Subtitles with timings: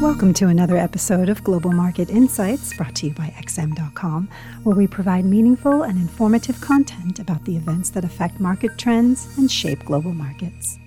[0.00, 4.30] Welcome to another episode of Global Market Insights brought to you by XM.com,
[4.62, 9.52] where we provide meaningful and informative content about the events that affect market trends and
[9.52, 10.78] shape global markets.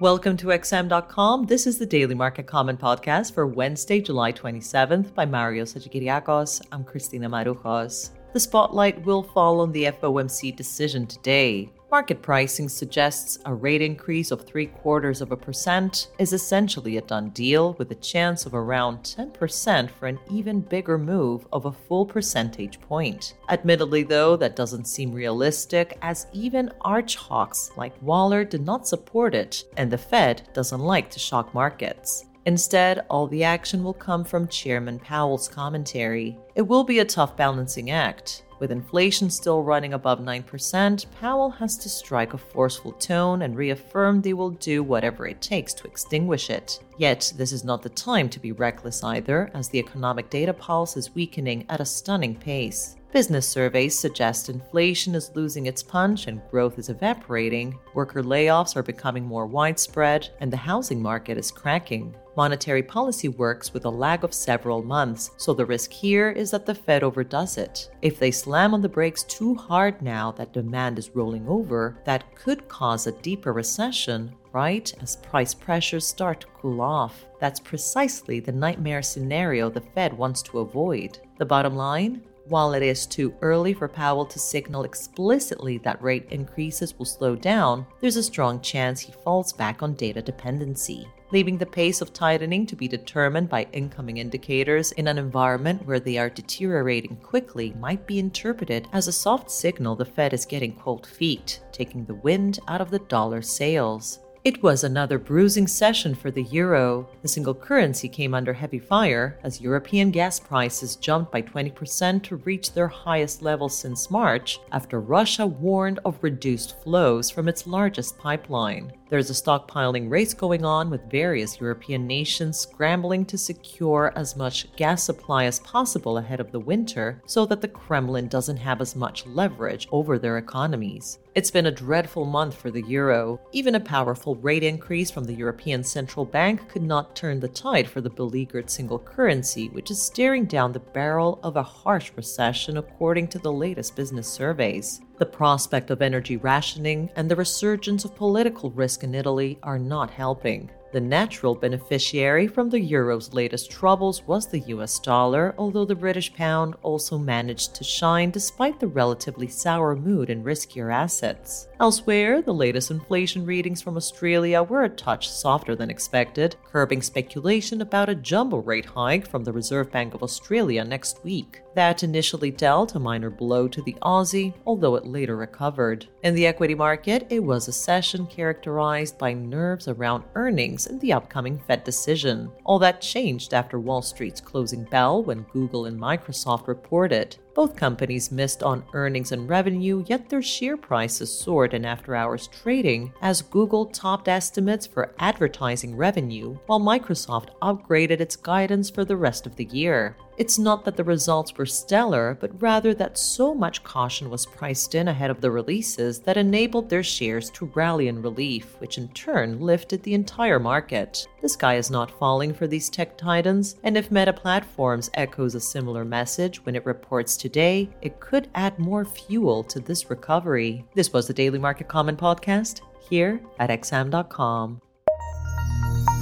[0.00, 1.46] Welcome to XM.com.
[1.46, 6.60] This is the Daily Market Comment podcast for Wednesday, July 27th by Mario Hadjikyriacos.
[6.70, 8.10] I'm Christina Marujos.
[8.34, 11.72] The spotlight will fall on the FOMC decision today.
[11.90, 17.02] Market pricing suggests a rate increase of three quarters of a percent is essentially a
[17.02, 21.72] done deal with a chance of around 10% for an even bigger move of a
[21.72, 23.34] full percentage point.
[23.48, 29.34] Admittedly, though, that doesn't seem realistic as even arch hawks like Waller did not support
[29.34, 32.26] it, and the Fed doesn't like to shock markets.
[32.46, 36.38] Instead, all the action will come from Chairman Powell's commentary.
[36.54, 38.44] It will be a tough balancing act.
[38.60, 44.20] With inflation still running above 9%, Powell has to strike a forceful tone and reaffirm
[44.20, 46.78] they will do whatever it takes to extinguish it.
[46.98, 50.98] Yet, this is not the time to be reckless either, as the economic data pulse
[50.98, 52.96] is weakening at a stunning pace.
[53.12, 58.84] Business surveys suggest inflation is losing its punch and growth is evaporating, worker layoffs are
[58.84, 62.14] becoming more widespread, and the housing market is cracking.
[62.40, 66.64] Monetary policy works with a lag of several months, so the risk here is that
[66.64, 67.90] the Fed overdoes it.
[68.00, 72.34] If they slam on the brakes too hard now that demand is rolling over, that
[72.34, 77.26] could cause a deeper recession right as price pressures start to cool off.
[77.40, 81.18] That's precisely the nightmare scenario the Fed wants to avoid.
[81.36, 82.22] The bottom line?
[82.50, 87.36] While it is too early for Powell to signal explicitly that rate increases will slow
[87.36, 92.12] down, there's a strong chance he falls back on data dependency, leaving the pace of
[92.12, 97.72] tightening to be determined by incoming indicators in an environment where they are deteriorating quickly
[97.78, 102.16] might be interpreted as a soft signal the Fed is getting cold feet, taking the
[102.16, 104.18] wind out of the dollar sails.
[104.42, 107.06] It was another bruising session for the euro.
[107.20, 112.36] The single currency came under heavy fire as European gas prices jumped by 20% to
[112.36, 118.16] reach their highest level since March after Russia warned of reduced flows from its largest
[118.16, 118.90] pipeline.
[119.10, 124.72] There's a stockpiling race going on with various European nations scrambling to secure as much
[124.76, 128.94] gas supply as possible ahead of the winter so that the Kremlin doesn't have as
[128.94, 131.18] much leverage over their economies.
[131.34, 133.40] It's been a dreadful month for the euro.
[133.50, 137.88] Even a powerful rate increase from the European Central Bank could not turn the tide
[137.88, 142.76] for the beleaguered single currency, which is staring down the barrel of a harsh recession
[142.76, 145.00] according to the latest business surveys.
[145.20, 150.10] The prospect of energy rationing and the resurgence of political risk in Italy are not
[150.10, 150.70] helping.
[150.92, 156.34] The natural beneficiary from the euro's latest troubles was the US dollar, although the British
[156.34, 161.68] pound also managed to shine despite the relatively sour mood in riskier assets.
[161.78, 167.80] Elsewhere, the latest inflation readings from Australia were a touch softer than expected, curbing speculation
[167.82, 171.62] about a jumbo rate hike from the Reserve Bank of Australia next week.
[171.76, 176.06] That initially dealt a minor blow to the Aussie, although it later recovered.
[176.24, 181.12] In the equity market, it was a session characterized by nerves around earnings and the
[181.12, 182.50] upcoming Fed decision.
[182.64, 187.36] All that changed after Wall Street's closing bell when Google and Microsoft reported.
[187.54, 192.48] Both companies missed on earnings and revenue, yet their share prices soared in after hours
[192.48, 199.16] trading as Google topped estimates for advertising revenue, while Microsoft upgraded its guidance for the
[199.16, 200.16] rest of the year.
[200.40, 204.94] It's not that the results were stellar, but rather that so much caution was priced
[204.94, 209.08] in ahead of the releases that enabled their shares to rally in relief, which in
[209.08, 211.28] turn lifted the entire market.
[211.42, 215.60] The sky is not falling for these tech titans, and if Meta Platforms echoes a
[215.60, 220.86] similar message when it reports today, it could add more fuel to this recovery.
[220.94, 222.80] This was the Daily Market Comment Podcast
[223.10, 224.80] here at XM.com.